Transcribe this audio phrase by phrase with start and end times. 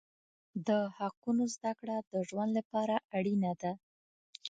[0.67, 3.73] د حقوقو زده کړه د ژوند لپاره اړینه ده.